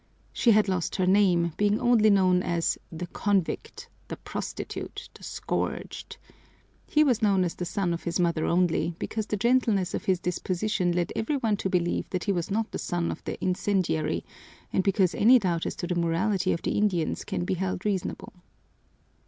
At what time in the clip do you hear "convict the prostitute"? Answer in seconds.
3.05-5.07